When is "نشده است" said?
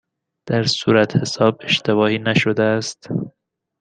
2.19-3.09